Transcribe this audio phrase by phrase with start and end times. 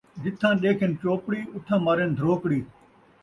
[0.23, 2.59] جتھاں ݙیکھن چوپڑی، اتھاں مارن دھروکڑی